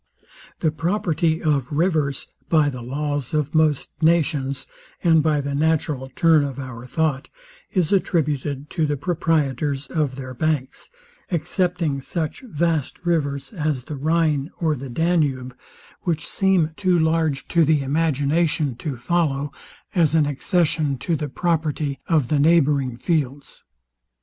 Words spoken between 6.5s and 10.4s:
our thought, Is attributed to the proprietors of their